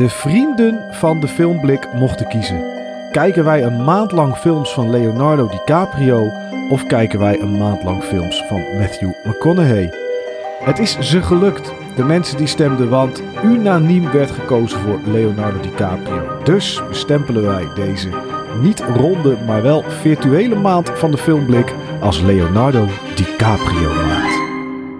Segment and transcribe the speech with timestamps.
[0.00, 2.64] de vrienden van de filmblik mochten kiezen.
[3.12, 6.32] Kijken wij een maand lang films van Leonardo DiCaprio
[6.68, 9.92] of kijken wij een maand lang films van Matthew McConaughey?
[10.64, 11.72] Het is ze gelukt.
[11.96, 16.42] De mensen die stemden, want unaniem werd gekozen voor Leonardo DiCaprio.
[16.44, 18.08] Dus bestempelen wij deze
[18.60, 24.40] niet ronde, maar wel virtuele maand van de filmblik als Leonardo DiCaprio maand.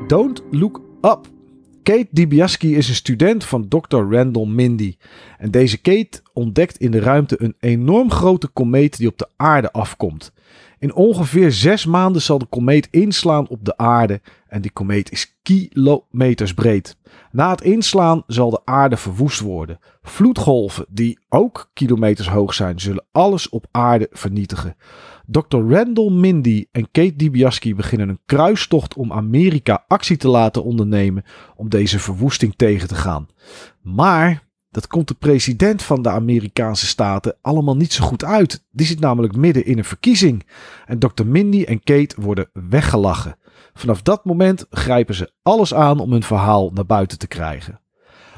[0.09, 1.40] Don't Look Up.
[1.83, 3.97] Kate DiBiase is een student van Dr.
[3.97, 4.97] Randall Mindy.
[5.39, 9.73] En deze Kate ontdekt in de ruimte een enorm grote komeet die op de aarde
[9.73, 10.33] afkomt.
[10.79, 15.39] In ongeveer zes maanden zal de komeet inslaan op de aarde en die komeet is
[15.43, 16.97] kilometers breed.
[17.33, 19.79] Na het inslaan zal de aarde verwoest worden.
[20.03, 24.77] Vloedgolven, die ook kilometers hoog zijn, zullen alles op aarde vernietigen.
[25.27, 25.57] Dr.
[25.57, 31.25] Randall Mindy en Kate DiBiase beginnen een kruistocht om Amerika actie te laten ondernemen
[31.57, 33.29] om deze verwoesting tegen te gaan.
[33.83, 38.65] Maar dat komt de president van de Amerikaanse staten allemaal niet zo goed uit.
[38.71, 40.47] Die zit namelijk midden in een verkiezing.
[40.87, 41.27] En Dr.
[41.27, 43.37] Mindy en Kate worden weggelachen.
[43.75, 47.81] Vanaf dat moment grijpen ze alles aan om hun verhaal naar buiten te krijgen.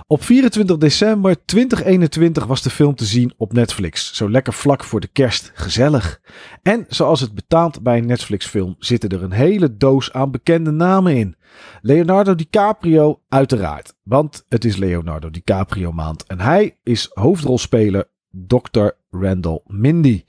[0.06, 4.14] Op 24 december 2021 was de film te zien op Netflix.
[4.14, 5.50] Zo lekker vlak voor de kerst.
[5.54, 6.20] Gezellig.
[6.62, 11.16] En zoals het betaamt bij een Netflix-film zitten er een hele doos aan bekende namen
[11.16, 11.36] in.
[11.80, 18.86] Leonardo DiCaprio uiteraard, want het is Leonardo DiCaprio maand en hij is hoofdrolspeler Dr.
[19.10, 20.24] Randall Mindy.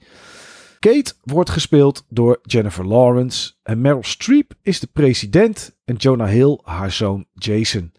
[0.84, 6.58] Kate wordt gespeeld door Jennifer Lawrence en Meryl Streep is de president en Jonah Hill
[6.62, 7.92] haar zoon Jason.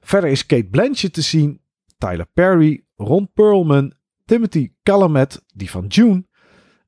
[0.00, 1.60] Verder is Kate Blanchett te zien,
[1.98, 3.92] Tyler Perry, Ron Perlman,
[4.24, 6.24] Timothy Chalamet, die van June,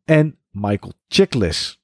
[0.04, 1.82] en Michael Chiklis.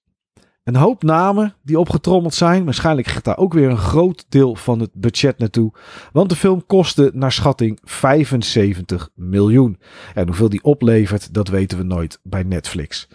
[0.68, 2.64] Een hoop namen die opgetrommeld zijn.
[2.64, 5.72] Waarschijnlijk gaat daar ook weer een groot deel van het budget naartoe.
[6.12, 9.78] Want de film kostte naar schatting 75 miljoen.
[10.14, 13.08] En hoeveel die oplevert, dat weten we nooit bij Netflix.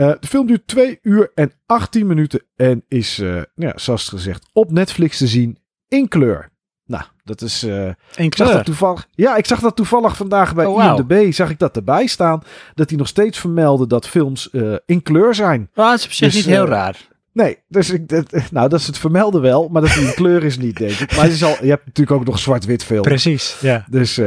[0.00, 4.48] Uh, de film duurt 2 uur en 18 minuten en is, uh, ja, zoals gezegd,
[4.52, 5.58] op Netflix te zien
[5.88, 6.50] in kleur.
[6.86, 7.64] Nou, dat is.
[7.64, 9.08] Uh, ik zag dat toevallig.
[9.10, 11.32] Ja, ik zag dat toevallig vandaag bij oh, IMDb.
[11.32, 12.42] Zag ik dat erbij staan.
[12.74, 15.70] Dat hij nog steeds vermeldde dat films uh, in kleur zijn.
[15.74, 17.08] Ah, dat is op zich dus, niet heel raar.
[17.32, 20.44] Nee, dus ik, dat, nou, dat is het vermelden wel, maar dat hij in kleur
[20.44, 21.16] is niet, denk ik.
[21.16, 23.02] Maar het is al, je hebt natuurlijk ook nog zwart-wit film.
[23.02, 23.84] Precies, ja.
[23.90, 24.20] Dus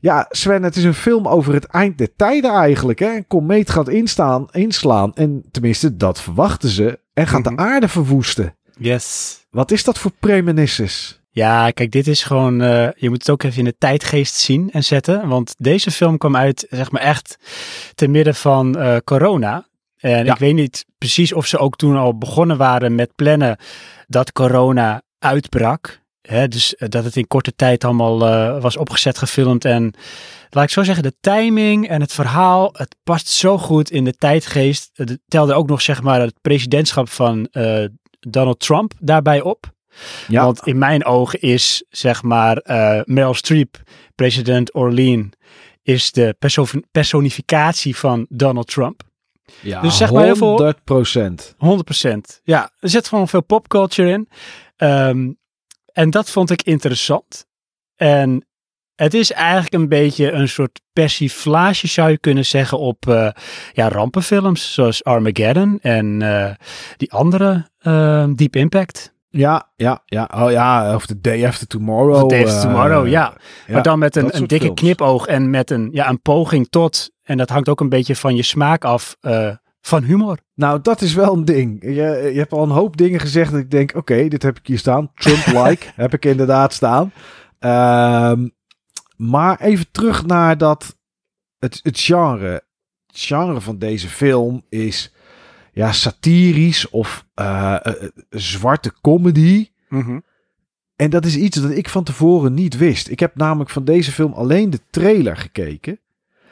[0.00, 2.98] ja, Sven, het is een film over het eind der tijden eigenlijk.
[2.98, 3.16] Hè?
[3.16, 6.98] Een komeet gaat instaan, inslaan en tenminste, dat verwachten ze.
[7.12, 7.60] En gaat de mhm.
[7.60, 8.56] aarde verwoesten.
[8.78, 9.38] Yes.
[9.50, 11.20] Wat is dat voor premonitions?
[11.30, 12.62] Ja, kijk, dit is gewoon.
[12.62, 15.28] Uh, je moet het ook even in de tijdgeest zien en zetten.
[15.28, 17.38] Want deze film kwam uit, zeg maar, echt
[17.94, 19.66] te midden van uh, corona.
[19.98, 23.58] En ik weet niet precies of ze ook toen al begonnen waren met plannen
[24.06, 26.00] dat corona uitbrak.
[26.28, 29.64] Hè, dus eh, dat het in korte tijd allemaal uh, was opgezet, gefilmd.
[29.64, 29.94] En
[30.50, 34.12] laat ik zo zeggen, de timing en het verhaal, het past zo goed in de
[34.12, 34.90] tijdgeest.
[34.92, 37.84] Het telde ook nog, zeg maar, het presidentschap van uh,
[38.20, 39.72] Donald Trump daarbij op.
[40.28, 40.44] Ja.
[40.44, 43.82] Want in mijn ogen is, zeg maar, uh, Meryl Streep,
[44.14, 45.32] president Orlean,
[45.82, 49.02] is de perso personificatie van Donald Trump.
[49.60, 50.74] Ja, dus zeg maar heel veel.
[50.74, 51.54] 100%.
[51.56, 52.42] 100%.
[52.42, 54.28] Ja, er zit gewoon veel popculture in.
[54.76, 55.38] Um,
[55.98, 57.46] en dat vond ik interessant.
[57.96, 58.46] En
[58.94, 63.30] het is eigenlijk een beetje een soort persiflage, zou je kunnen zeggen, op uh,
[63.72, 66.50] ja, rampenfilms zoals Armageddon en uh,
[66.96, 69.14] die andere uh, Deep Impact.
[69.28, 70.30] Ja, ja, ja.
[70.34, 72.28] Oh ja, of The Day After Tomorrow.
[72.28, 73.10] The Day After Tomorrow, ja.
[73.66, 73.72] ja.
[73.72, 74.80] Maar dan met een, een dikke films.
[74.80, 77.10] knipoog en met een, ja, een poging tot.
[77.22, 79.16] En dat hangt ook een beetje van je smaak af
[79.88, 80.38] van humor.
[80.54, 81.82] Nou, dat is wel een ding.
[81.82, 84.66] Je, je hebt al een hoop dingen gezegd dat ik denk, oké, dit heb ik
[84.66, 85.10] hier staan.
[85.14, 87.12] Trump-like heb ik inderdaad staan.
[87.60, 88.50] Um,
[89.16, 90.96] maar even terug naar dat,
[91.58, 92.62] het, het genre.
[93.06, 95.12] Het genre van deze film is
[95.72, 97.92] ja, satirisch of uh, uh,
[98.30, 99.68] zwarte comedy.
[99.88, 100.22] Mm -hmm.
[100.96, 103.08] En dat is iets dat ik van tevoren niet wist.
[103.08, 105.98] Ik heb namelijk van deze film alleen de trailer gekeken.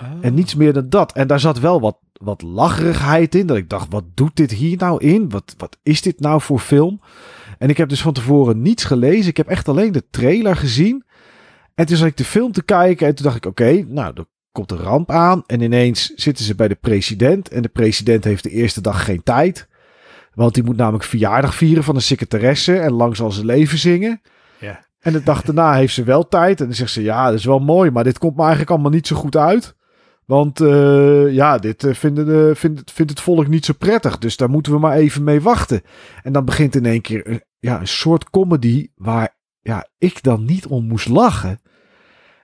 [0.01, 0.07] Oh.
[0.21, 1.13] En niets meer dan dat.
[1.13, 3.47] En daar zat wel wat wat lacherigheid in.
[3.47, 5.29] Dat ik dacht, wat doet dit hier nou in?
[5.31, 7.01] Wat, wat is dit nou voor film?
[7.59, 9.29] En ik heb dus van tevoren niets gelezen.
[9.29, 11.05] Ik heb echt alleen de trailer gezien.
[11.75, 13.07] En toen zat ik de film te kijken.
[13.07, 15.43] En toen dacht ik, oké, nou, er komt een ramp aan.
[15.47, 17.49] En ineens zitten ze bij de president.
[17.49, 19.69] En de president heeft de eerste dag geen tijd.
[20.35, 22.79] Want die moet namelijk verjaardag vieren van een secretaresse.
[22.79, 24.21] En lang zal ze leven zingen.
[24.59, 24.85] Ja.
[25.01, 26.61] En de dag daarna heeft ze wel tijd.
[26.61, 27.91] En dan zegt ze, ja, dat is wel mooi.
[27.91, 29.75] Maar dit komt me eigenlijk allemaal niet zo goed uit.
[30.27, 34.19] Want uh, ja, dit vinden de, vindt, vindt het volk niet zo prettig.
[34.19, 35.83] Dus daar moeten we maar even mee wachten.
[36.23, 40.67] En dan begint in één keer ja, een soort comedy waar ja, ik dan niet
[40.67, 41.61] om moest lachen.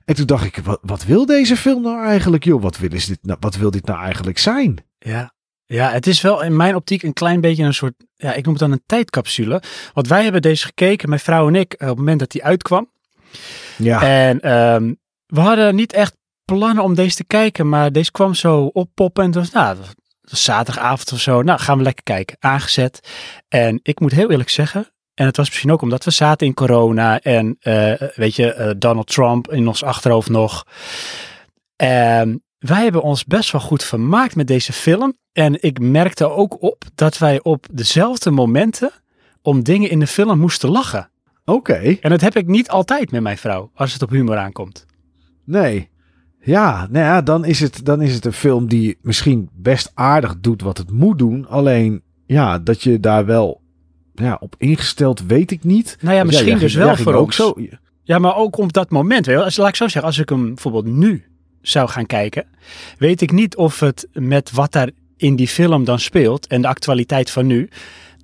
[0.05, 2.63] En toen dacht ik, wat, wat wil deze film nou eigenlijk, joh?
[2.63, 4.85] Wat wil, is dit nou, wat wil dit nou eigenlijk zijn?
[4.99, 5.35] Ja.
[5.67, 8.55] Ja, het is wel in mijn optiek een klein beetje een soort, ja, ik noem
[8.55, 9.63] het dan een tijdcapsule.
[9.93, 12.91] Want wij hebben deze gekeken, mijn vrouw en ik, op het moment dat die uitkwam.
[13.77, 14.03] Ja.
[14.03, 14.93] En ehm,
[15.27, 16.17] we hadden niet echt
[16.59, 19.77] plannen om deze te kijken, maar deze kwam zo oppoppen en het was, nou,
[20.21, 21.43] was zaterdagavond of zo.
[21.43, 22.37] Nou, gaan we lekker kijken.
[22.41, 23.09] Aangezet.
[23.49, 26.55] En ik moet heel eerlijk zeggen, en het was misschien ook omdat we zaten in
[26.55, 30.67] corona en eh, weet je, eh, Donald Trump in ons achterhoofd nog.
[31.77, 35.17] En wij hebben ons best wel goed vermaakt met deze film.
[35.33, 38.91] En ik merkte ook op dat wij op dezelfde momenten
[39.43, 41.11] om dingen in de film moesten lachen.
[41.45, 41.97] Oké.
[42.01, 44.87] En dat heb ik niet altijd met mijn vrouw, als het op humor aankomt.
[45.45, 45.91] Nee.
[46.45, 50.35] Ja, nou ja, dan is, het, dan is het een film die misschien best aardig
[50.41, 51.49] doet wat het moet doen.
[51.49, 53.61] Alleen, ja, dat je daar wel
[54.15, 55.97] ja, op ingesteld, weet ik niet.
[56.01, 57.23] Nou ja, misschien dus ging- wel voor ons.
[57.23, 57.55] ook zo.
[58.03, 59.27] Ja, maar ook op dat moment.
[59.27, 61.25] Weet je, als, laat ik zo zeggen, als ik hem bijvoorbeeld nu
[61.61, 62.45] zou gaan kijken,
[62.99, 66.69] weet ik niet of het met wat daar in die film dan speelt en de
[66.69, 67.69] actualiteit van nu,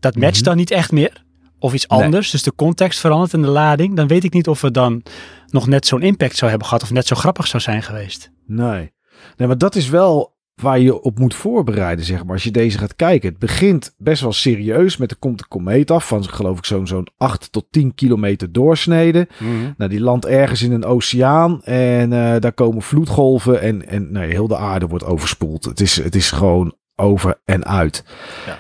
[0.01, 0.45] dat matcht Mhm.
[0.45, 1.25] dan niet echt meer.
[1.59, 2.03] Of iets Nee.
[2.03, 3.97] anders, dus de context verandert en de lading.
[3.97, 5.03] Dan weet ik niet of het dan
[5.47, 8.31] nog net zo'n impact zou hebben gehad of net zo grappig zou zijn geweest.
[8.47, 8.93] Nee.
[9.37, 12.33] Nee, maar dat is wel waar je op moet voorbereiden, zeg maar.
[12.33, 13.29] Als je deze gaat kijken.
[13.29, 16.87] Het begint best wel serieus met er komt een komeet af van, geloof ik, zo'n
[16.87, 19.29] zo'n 8 tot 10 kilometer doorsnede.
[19.77, 24.31] Nou, die landt ergens in een oceaan en eh, daar komen vloedgolven en, en nee,
[24.31, 25.65] heel de aarde wordt overspoeld.
[25.65, 28.05] Het is, het is gewoon over en uit.
[28.47, 28.59] Ja.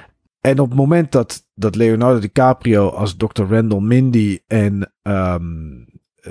[0.48, 3.42] En op het moment dat, dat Leonardo DiCaprio als Dr.
[3.42, 5.44] Randall Mindy en ehm,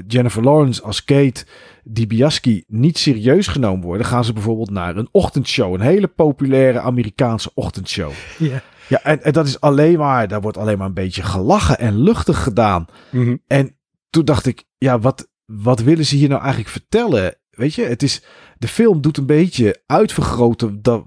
[0.08, 1.46] Jennifer Lawrence als Kate
[1.84, 5.74] DiBiase niet serieus genomen worden, gaan ze bijvoorbeeld naar een ochtendshow.
[5.74, 8.12] Een hele populaire Amerikaanse ochtendshow.
[8.38, 8.62] Ja.
[8.90, 12.02] Ja, en, en dat is alleen maar, daar wordt alleen maar een beetje gelachen en
[12.02, 12.86] luchtig gedaan.
[13.12, 13.36] Mhm.
[13.48, 13.78] En
[14.10, 17.36] toen dacht ik, ja, wat, wat willen ze hier nou eigenlijk vertellen?
[17.50, 18.24] Weet je, het is,
[18.58, 21.06] de film doet een beetje uitvergroten dat,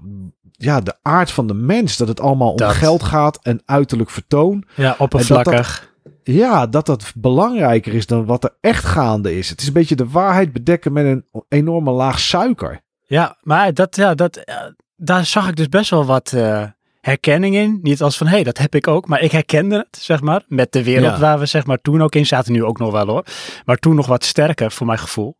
[0.61, 1.97] ja, de aard van de mens.
[1.97, 4.65] Dat het allemaal om geld gaat en uiterlijk vertoon.
[4.75, 5.89] Ja, oppervlakkig.
[6.23, 9.49] Ja, dat dat belangrijker is dan wat er echt gaande is.
[9.49, 12.81] Het is een beetje de waarheid bedekken met een enorme laag suiker.
[13.05, 14.55] Ja, maar dat, ja, dat, eh,
[14.95, 16.63] daar zag ik dus best wel wat eh,
[17.01, 17.79] herkenning in.
[17.81, 19.07] Niet als van, hé, hey, dat heb ik ook.
[19.07, 21.19] Maar ik herkende het, zeg maar, met de wereld Ja.
[21.19, 22.53] waar we zeg maar toen ook in zaten.
[22.53, 23.23] Nu ook nog wel hoor.
[23.65, 25.35] Maar toen nog wat sterker, voor mijn gevoel.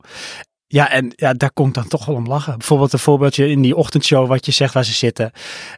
[0.72, 2.58] Ja, en ja, daar komt dan toch wel om lachen.
[2.58, 5.32] Bijvoorbeeld een voorbeeldje in die ochtendshow wat je zegt waar ze zitten.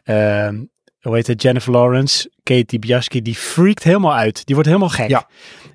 [0.04, 0.62] Ehm,
[1.00, 1.42] hoe heet het?
[1.42, 4.46] Jennifer Lawrence, Kate DiBiase, die freakt helemaal uit.
[4.46, 5.08] Die wordt helemaal gek.
[5.08, 5.28] Ja.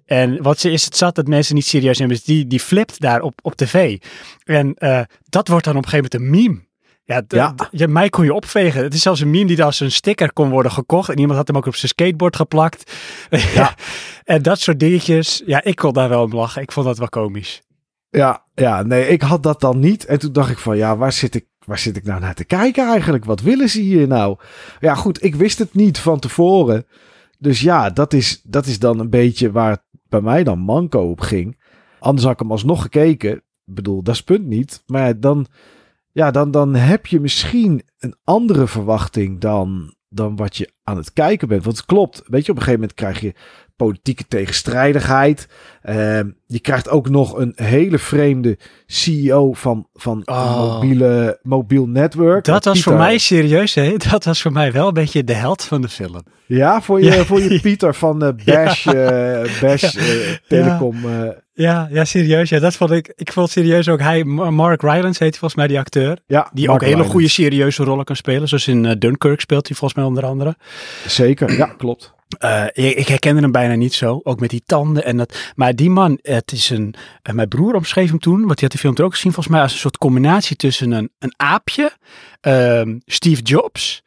[0.05, 2.15] En wat ze is het zat dat mensen niet serieus nemen.
[2.15, 3.97] Dus die, die flipt daar op, op tv.
[4.43, 6.67] En eh, dat wordt dan op een gegeven moment een meme.
[7.03, 7.55] Ja, Ja.
[7.71, 8.83] ja, mij kon je opvegen.
[8.83, 11.09] Het is zelfs een meme die als een sticker kon worden gekocht.
[11.09, 12.93] En iemand had hem ook op zijn skateboard geplakt.
[13.53, 13.75] Ja.
[14.23, 15.41] en dat soort dingetjes.
[15.45, 16.61] Ja, ik kon daar wel om lachen.
[16.61, 17.61] Ik vond dat wel komisch.
[18.09, 20.05] Ja, ja, nee, ik had dat dan niet.
[20.05, 22.45] En toen dacht ik van, ja, waar zit ik, waar zit ik nou naar te
[22.45, 23.25] kijken eigenlijk?
[23.25, 24.37] Wat willen ze hier nou?
[24.79, 26.85] Ja, goed, ik wist het niet van tevoren.
[27.37, 30.99] Dus ja, dat is, dat is dan een beetje waar het bij mij dan manco
[31.09, 31.57] op ging.
[31.99, 33.31] Anders had ik hem alsnog gekeken.
[33.35, 34.83] Ik bedoel, dat is punt niet.
[34.85, 35.45] Maar dan,
[36.11, 41.13] ja, dan, dan heb je misschien een andere verwachting dan, dan wat je aan het
[41.13, 41.63] kijken bent.
[41.63, 43.33] Want het klopt, weet je, op een gegeven moment krijg je
[43.75, 45.47] politieke tegenstrijdigheid.
[45.81, 50.73] Ehm, je krijgt ook nog een hele vreemde CEO van, van Oh.
[50.73, 52.43] mobiele, mobiel network.
[52.45, 53.95] Dat was voor mij serieus, hè?
[54.11, 56.21] Dat was voor mij wel een beetje de held van de film.
[56.45, 57.23] Ja, voor je, Ja.
[57.25, 60.03] voor je Pieter van eh Bash, eh, Bash eh,
[60.47, 60.95] Telecom.
[61.05, 62.49] eh, Ja, ja, serieus.
[62.49, 63.13] Ja, dat vond ik.
[63.15, 66.17] Ik vond serieus ook hij, Ma- Mark Rylance heet volgens mij die acteur.
[66.27, 68.47] ja, Die Mark ook hele goede serieuze rollen kan spelen.
[68.47, 70.55] Zoals in eh, Dunkirk speelt hij volgens mij onder andere.
[71.07, 72.13] Zeker, ja, klopt.
[72.37, 74.19] Eh, ik, herkende hem bijna niet zo.
[74.23, 75.51] Ook met die tanden en dat.
[75.55, 76.93] Maar die man, het is een.
[77.21, 79.53] eh, mijn broer omschreef hem toen, want die had die film er ook gezien, volgens
[79.55, 81.91] mij als een soort combinatie tussen een, een aapje,
[82.41, 84.03] ehm, Steve Jobs.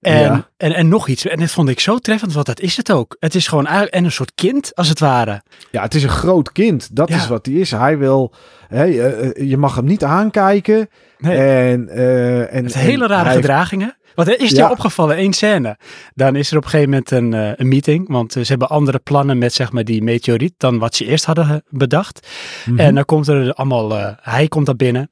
[0.00, 0.48] En, Ja.
[0.56, 1.26] en, en nog iets.
[1.26, 3.16] En dat vond ik zo treffend, want dat is het ook.
[3.20, 5.42] Het is gewoon en een soort kind, als het ware.
[5.70, 6.88] Ja, het is een groot kind.
[6.96, 7.16] Dat Ja.
[7.16, 7.70] is wat hij is.
[7.70, 8.32] Hij wil,
[8.68, 10.88] hè, eh, eh, je mag hem niet aankijken.
[11.18, 11.36] Nee.
[11.38, 13.96] En, eh en, hele rare hij- gedragingen.
[14.14, 14.66] Wat is Ja.
[14.66, 15.18] je opgevallen?
[15.18, 15.76] Eén scène.
[16.14, 18.08] Dan is er op een gegeven moment een, een meeting.
[18.08, 21.62] Want ze hebben andere plannen met zeg maar die meteoriet dan wat ze eerst hadden
[21.68, 22.28] bedacht.
[22.66, 22.78] Mhm.
[22.78, 25.08] En dan komt er allemaal, hij komt daar binnen.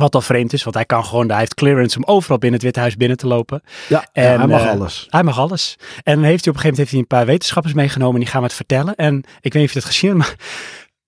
[0.00, 2.62] Wat al vreemd is, want hij kan gewoon, hij heeft clearance om overal binnen het
[2.62, 3.62] Witte Huis binnen te lopen.
[3.88, 5.06] ja, hij mag eh, alles.
[5.10, 5.76] Hij mag alles.
[6.02, 8.20] En dan heeft hij op een gegeven moment heeft hij een paar wetenschappers meegenomen en
[8.20, 8.94] die gaan het vertellen.
[8.94, 10.36] En ik weet niet of je dat gezien hebt, maar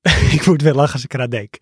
[0.37, 1.55] ik moet wel lachen als ik eraan denk.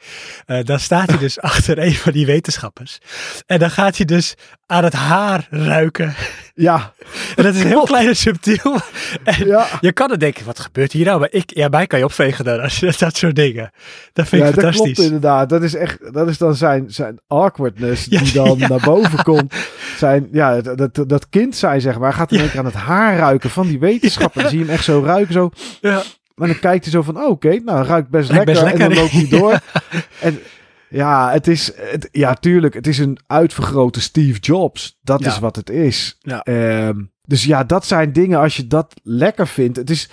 [0.46, 2.98] Uh, dan staat hij dus achter een van die wetenschappers.
[3.46, 4.34] En dan gaat hij dus
[4.66, 6.14] aan het haar ruiken.
[6.54, 6.92] Ja.
[7.36, 8.76] En dat is heel klein en subtiel.
[9.24, 9.66] En ja.
[9.80, 11.20] je kan het denken, wat gebeurt hier nou?
[11.20, 13.70] Maar ik, ja, mij kan je opvegen dan als je dat soort dingen.
[14.12, 14.84] Dat vind ik ja, fantastisch.
[14.84, 15.48] dat klopt inderdaad.
[15.48, 19.54] Dat is echt, dat is dan zijn, zijn awkwardness die dan naar boven komt.
[19.96, 22.12] Zijn, ja, dat, dat, kind zijn zeg maar.
[22.12, 24.40] gaat in één keer aan het haar ruiken van die wetenschapper.
[24.40, 25.50] Dan zie je hem echt zo ruiken, zo.
[25.80, 26.02] Ja.
[26.40, 28.80] Maar dan kijkt hij zo van, oh, oké, nou ruikt best, lekker, best lekker.
[28.80, 29.60] En dan loopt hij door.
[30.20, 30.38] En
[30.88, 34.98] ja, het is, het, ja, tuurlijk, het is een uitvergrote Steve Jobs.
[35.02, 36.18] Dat is wat het is.
[36.20, 36.42] Ja.
[36.42, 39.76] Ehm, dus ja, dat zijn dingen als je dat lekker vindt.
[39.76, 40.10] Het is,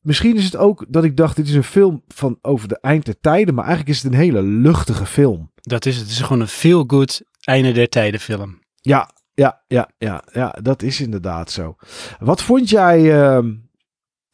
[0.00, 3.04] misschien is het ook dat ik dacht, dit is een film van over de eind
[3.04, 3.54] der tijden.
[3.54, 5.52] Maar eigenlijk is het een hele luchtige film.
[5.54, 6.04] Dat is het.
[6.04, 8.58] Het is gewoon een feel-good einde der tijden film.
[8.80, 11.76] Ja, ja, ja, ja, ja, dat is inderdaad zo.
[12.18, 13.00] Wat vond jij...
[13.00, 13.52] Uh,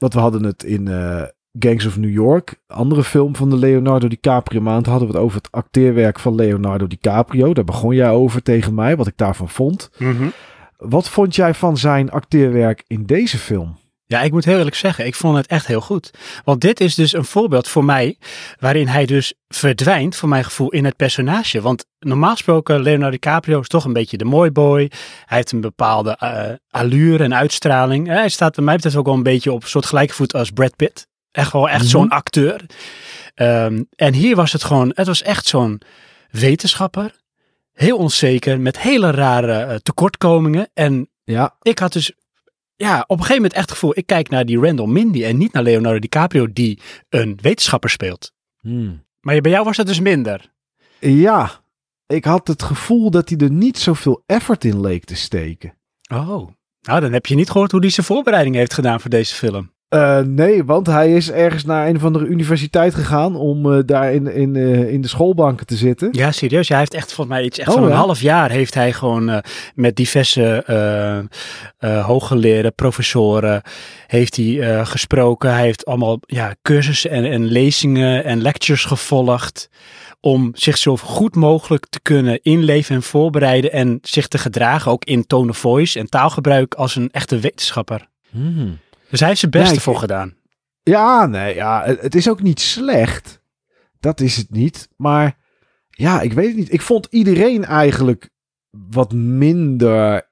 [0.03, 1.23] want we hadden het in uh,
[1.59, 5.37] Gangs of New York, andere film van de Leonardo DiCaprio maand, hadden we het over
[5.37, 7.55] het acteerwerk van Leonardo DiCaprio.
[7.55, 9.91] Daar begon jij over tegen mij, wat ik daarvan vond.
[9.99, 10.29] Mhm.
[10.77, 13.77] Wat vond jij van zijn acteerwerk in deze film?
[14.13, 16.11] Ja, ik moet heel eerlijk zeggen, ik vond het echt heel goed.
[16.45, 18.19] Want dit is dus een voorbeeld voor mij
[18.59, 21.61] waarin hij dus verdwijnt, voor mijn gevoel, in het personage.
[21.61, 24.91] Want normaal gesproken, Leonardo DiCaprio is toch een beetje de mooi boy.
[25.25, 28.07] Hij heeft een bepaalde uh, allure en uitstraling.
[28.07, 30.51] Hij staat bij mij betreft ook wel een beetje op een soort gelijke voet als
[30.51, 31.07] Brad Pitt.
[31.31, 32.15] Echt wel echt zo'n mhm.
[32.15, 32.67] acteur.
[33.35, 35.81] Um, en hier was het gewoon, het was echt zo'n
[36.31, 37.15] wetenschapper.
[37.73, 40.71] Heel onzeker, met hele rare uh, tekortkomingen.
[40.75, 41.57] En ja.
[41.63, 42.13] ik had dus
[42.83, 45.37] ja, op een gegeven moment echt het gevoel, ik kijk naar die Randall Mindy en
[45.37, 48.33] niet naar Leonardo DiCaprio die een wetenschapper speelt.
[48.61, 49.05] Hmm.
[49.21, 50.53] Maar bij jou was dat dus minder.
[50.99, 51.63] Ja,
[52.07, 55.75] ik had het gevoel dat hij er niet zoveel effort in leek te steken.
[56.13, 56.49] Oh,
[56.81, 59.73] nou dan heb je niet gehoord hoe hij zijn voorbereiding heeft gedaan voor deze film.
[59.95, 64.13] Uh, nee, want hij is ergens naar een of andere universiteit gegaan om uh, daar
[64.13, 66.09] in, in, uh, in de schoolbanken te zitten.
[66.13, 66.69] Ja, serieus.
[66.69, 69.43] hij heeft echt volgens mij iets echt oh, van een half jaar heeft hij gewoon
[69.75, 70.65] met diverse
[72.07, 73.63] hooggeleerde professoren
[74.07, 75.53] heeft hij gesproken.
[75.53, 79.69] Hij heeft allemaal ja, cursussen en, en lezingen en lectures gevolgd
[80.21, 85.05] om zich zo goed mogelijk te kunnen inleven en voorbereiden en zich te gedragen, ook
[85.05, 88.09] in tone of voice en taalgebruik als een echte wetenschapper.
[88.31, 88.79] Hmm.
[89.13, 90.35] Dus hij heeft zijn beste voor gedaan.
[90.83, 93.43] Ja, nee, ja, het, is ook niet slecht.
[94.01, 94.89] Dat is het niet.
[94.97, 95.39] Maar
[95.89, 96.73] ja, ik weet het niet.
[96.73, 98.31] Ik vond iedereen eigenlijk
[98.71, 100.31] wat minder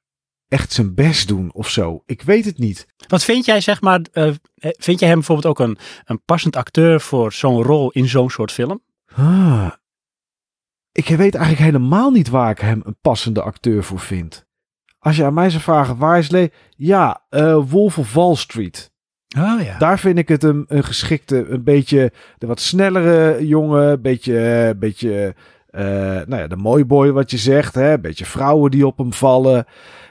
[0.48, 2.02] echt zijn best doen of zo.
[2.06, 2.86] Ik weet het niet.
[3.08, 7.00] Wat vind jij, zeg maar, uh, vind jij hem bijvoorbeeld ook een, een passend acteur
[7.00, 8.82] voor zo'n rol in zo'n soort film?
[9.14, 9.70] Ah,
[10.92, 14.48] ik weet eigenlijk helemaal niet waar ik hem een passende acteur voor vind.
[15.00, 16.52] Als je aan mij zou vragen, waar is Lee?
[16.76, 18.92] Ja, uh, Wolf of Wall Street.
[19.38, 19.78] Oh ja.
[19.78, 24.74] Daar vind ik het een, een geschikte, een beetje de wat snellere jongen, een beetje,
[24.78, 25.34] beetje
[25.70, 25.80] uh,
[26.26, 29.12] nou ja, de mooi boy wat je zegt, hè, een beetje vrouwen die op hem
[29.12, 29.64] vallen.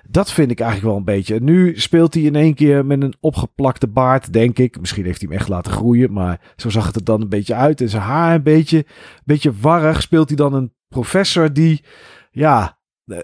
[0.09, 1.39] Dat vind ik eigenlijk wel een beetje.
[1.39, 4.79] Nu speelt hij in één keer met een opgeplakte baard, denk ik.
[4.79, 7.55] Misschien heeft hij hem echt laten groeien, maar zo zag het er dan een beetje
[7.55, 7.81] uit.
[7.81, 10.01] En zijn haar een beetje, een beetje warrig.
[10.01, 11.83] Speelt hij dan een professor die,
[12.31, 12.77] ja,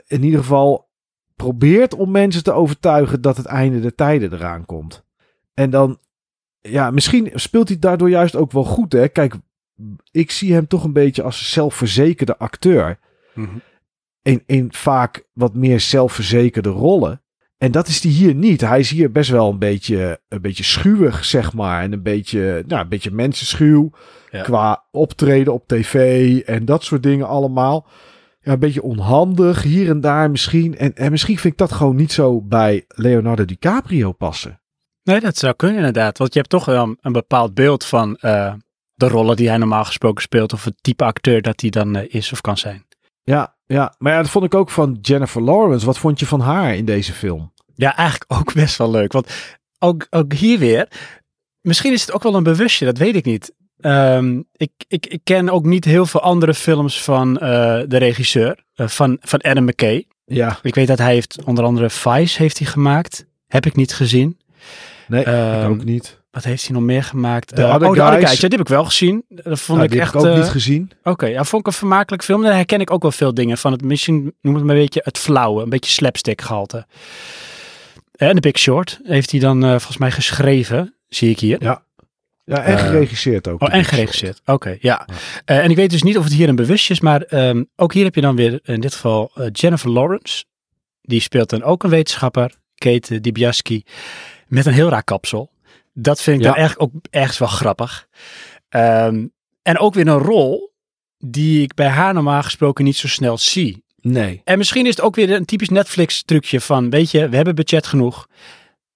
[0.07, 0.84] in ieder geval
[1.35, 5.03] probeert om mensen te overtuigen dat het einde der tijden eraan komt.
[5.53, 5.99] En dan,
[6.61, 8.93] ja, misschien speelt hij daardoor juist ook wel goed.
[8.93, 9.07] Hè?
[9.07, 9.35] Kijk,
[10.11, 12.99] ik zie hem toch een beetje als zelfverzekerde acteur.
[13.33, 13.61] Mm
[14.25, 17.21] in, in vaak wat meer zelfverzekerde rollen.
[17.57, 18.61] En dat is hij hier niet.
[18.61, 21.81] Hij is hier best wel een beetje, een beetje schuwig, zeg maar.
[21.81, 23.91] En een beetje, nou, een beetje mensenschuw.
[24.43, 27.87] Qua optreden op tv en dat soort dingen allemaal
[28.45, 30.77] ja, een beetje onhandig hier en daar misschien.
[30.77, 34.61] En, en misschien vind ik dat gewoon niet zo bij Leonardo DiCaprio passen.
[35.03, 36.17] Nee, dat zou kunnen inderdaad.
[36.17, 38.53] Want je hebt toch wel een bepaald beeld van uh,
[38.93, 40.53] de rollen die hij normaal gesproken speelt.
[40.53, 42.85] Of het type acteur dat hij dan uh, is of kan zijn.
[43.23, 45.85] Ja, ja, maar ja, dat vond ik ook van Jennifer Lawrence.
[45.85, 47.53] Wat vond je van haar in deze film?
[47.75, 49.11] Ja, eigenlijk ook best wel leuk.
[49.11, 50.87] Want ook, ook hier weer,
[51.61, 53.53] misschien is het ook wel een bewustje, dat weet ik niet.
[53.85, 57.39] Um, ik, ik, ik ken ook niet heel veel andere films van uh,
[57.87, 60.05] de regisseur, uh, van, van Adam McKay.
[60.25, 60.59] Ja.
[60.61, 63.25] Ik weet dat hij heeft onder andere Vice heeft hij gemaakt.
[63.47, 64.39] Heb ik niet gezien.
[65.07, 66.23] Nee, um, ik ook niet.
[66.31, 67.59] Wat heeft hij nog meer gemaakt?
[67.59, 68.31] Uh, oh, de Guys.
[68.31, 69.23] Ja, die heb ik wel gezien.
[69.29, 70.13] Dat vond ik echt.
[70.13, 70.91] Heb ik ook niet gezien.
[70.99, 72.41] Oké, okay, ja, vond ik een vermakelijk film.
[72.41, 73.71] Daar herken ik ook wel veel dingen van.
[73.71, 76.85] Het misschien noem het maar een beetje het flauwe, een beetje slapstick gehalte.
[78.15, 81.63] En The Big Short heeft hij dan volgens mij geschreven, zie ik hier.
[81.63, 81.83] Ja.
[82.45, 83.61] Ja, en eh, geregisseerd ook.
[83.61, 84.41] Oh, en geregisseerd.
[84.45, 85.07] Oké, ja.
[85.45, 87.93] Uh, en ik weet dus niet of het hier een bewust is, maar um, ook
[87.93, 90.45] hier heb je dan weer in dit geval uh, Jennifer Lawrence.
[91.01, 93.83] Die speelt dan ook een wetenschapper, Kate Dibiaski,
[94.47, 95.51] met een heel raar kapsel.
[95.93, 96.53] Dat vind ik ja.
[96.53, 98.07] dan echt ook ergens wel grappig.
[98.69, 99.25] Ehm,
[99.61, 100.73] en ook weer een rol
[101.17, 103.83] die ik bij haar normaal gesproken niet zo snel zie.
[104.01, 104.41] Nee.
[104.43, 107.55] En misschien is het ook weer een typisch Netflix trucje van, weet je, we hebben
[107.55, 108.27] budget genoeg.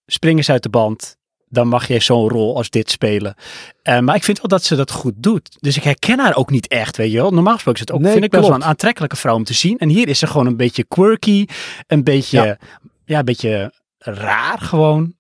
[0.06, 1.18] Spring eens uit de band.
[1.50, 3.36] Dan mag je zo'n rol als dit spelen.
[3.84, 5.58] Uh, maar ik vind wel dat ze dat goed doet.
[5.60, 7.32] Dus ik herken haar ook niet echt, weet je wel.
[7.32, 9.78] Normaal gesproken is het ook, Nee, vind ik wel zo'n aantrekkelijke vrouw om te zien.
[9.78, 11.46] En hier is ze gewoon een beetje quirky.
[11.88, 12.58] Een beetje, Ja.
[13.06, 15.14] ja, een beetje raar gewoon.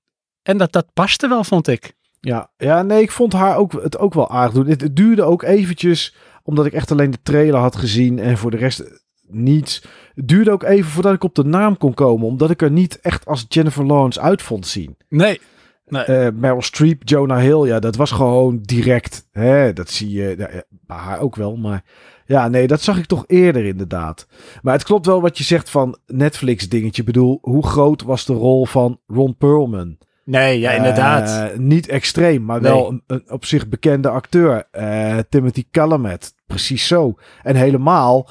[0.43, 1.93] En dat, dat paste wel, vond ik.
[2.21, 4.67] Ja, ja, nee, ik vond haar ook, het ook wel aardig doen.
[4.67, 8.51] Het, het duurde ook eventjes, omdat ik echt alleen de trailer had gezien en voor
[8.51, 8.83] de rest
[9.27, 9.83] niets.
[10.15, 12.99] Het duurde ook even voordat ik op de naam kon komen, omdat ik er niet
[12.99, 14.97] echt als Jennifer Lawrence uit vond zien.
[15.09, 15.41] Nee.
[15.89, 19.27] Eh, Meryl Streep, Jonah Hill, ja, dat was gewoon direct.
[19.31, 19.73] Hè?
[19.73, 21.83] Dat zie je ja, bij haar ook wel, maar
[22.25, 24.27] ja, nee, dat zag ik toch eerder inderdaad.
[24.61, 27.01] Maar het klopt wel wat je zegt van Netflix dingetje.
[27.01, 29.97] Ik bedoel, hoe groot was de rol van Ron Perlman?
[30.29, 31.51] Nee, ja, inderdaad.
[31.51, 32.71] Eh, niet extreem, maar Nee.
[32.71, 34.63] wel een, een op zich bekende acteur.
[34.71, 37.17] Eh, Timothy Chalamet, precies zo.
[37.43, 38.29] En helemaal,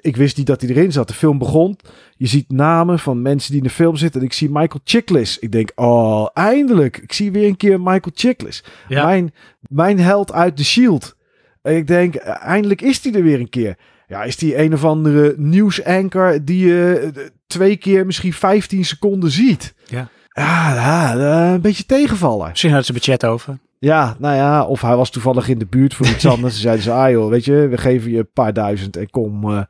[0.00, 1.08] ik, wist niet dat hij erin zat.
[1.08, 1.76] De film begon,
[2.16, 4.20] je ziet namen van mensen die in de film zitten.
[4.20, 5.38] En ik zie Michael Chiklis.
[5.38, 6.96] Ik denk, oh, eindelijk.
[6.98, 8.64] Ik zie weer een keer Michael Chiklis.
[8.88, 9.04] ja.
[9.06, 11.16] Mijn, mijn held uit The Shield.
[11.62, 13.76] En ik denk, eh, eindelijk is hij er weer een keer.
[14.06, 17.10] Ja, is die een of andere nieuwsanker die je
[17.46, 19.74] twee keer misschien 15 seconden ziet.
[19.86, 20.08] Ja.
[20.32, 22.48] Ja, ja, eh, een beetje tegenvallen.
[22.48, 23.58] Misschien hadden ze budget over.
[23.78, 26.54] Ja, nou ja, of hij was toevallig in de buurt voor iets anders.
[26.54, 29.50] Ze zeiden ze, ah joh, weet je, we geven je een paar duizend en kom,
[29.50, 29.62] eh,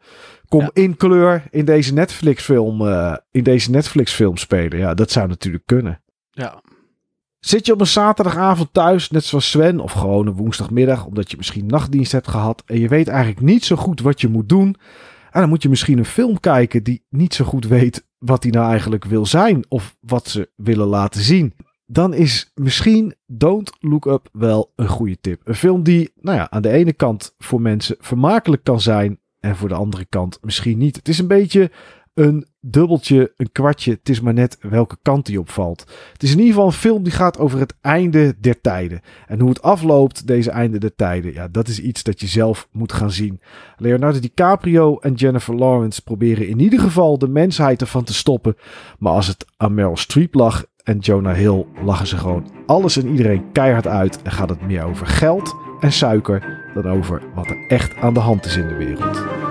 [0.49, 0.71] kom Ja.
[0.73, 4.79] in kleur in deze Netflix film, eh, in deze Netflix film spelen.
[4.79, 6.03] Ja, dat zou natuurlijk kunnen.
[6.31, 6.61] Ja.
[7.39, 11.37] Zit je op een zaterdagavond thuis, net zoals Sven, of gewoon een woensdagmiddag, omdat je
[11.37, 14.77] misschien nachtdienst hebt gehad en je weet eigenlijk niet zo goed wat je moet doen,
[15.31, 18.53] en dan moet je misschien een film kijken die niet zo goed weet wat hij
[18.53, 21.55] nou eigenlijk wil zijn of wat ze willen laten zien.
[21.87, 25.41] Dan is misschien Don't Look Up wel een goede tip.
[25.45, 29.57] Een film die, nou ja, aan de ene kant voor mensen vermakelijk kan zijn en
[29.57, 30.97] voor de andere kant misschien niet.
[30.97, 31.71] Het is een beetje
[32.15, 33.91] een dubbeltje, een kwartje.
[33.91, 35.85] Het is maar net welke kant die opvalt.
[36.13, 39.01] Het is in ieder geval een film die gaat over het einde der tijden.
[39.27, 41.33] En hoe het afloopt, deze einde der tijden.
[41.33, 43.41] Ja, dat is iets dat je zelf moet gaan zien.
[43.77, 48.57] Leonardo DiCaprio en Jennifer Lawrence proberen in ieder geval de mensheid ervan te stoppen.
[48.99, 53.09] Maar als het aan Meryl Streep lag en Jonah Hill, lachen ze gewoon alles en
[53.09, 54.23] iedereen keihard uit.
[54.23, 58.21] En gaat het meer over geld en suiker dan over wat er echt aan de
[58.21, 59.42] hand is in de wereld.